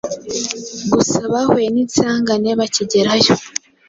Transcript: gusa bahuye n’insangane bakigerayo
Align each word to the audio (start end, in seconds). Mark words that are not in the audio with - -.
gusa 0.91 1.19
bahuye 1.31 1.67
n’insangane 1.71 2.49
bakigerayo 2.59 3.33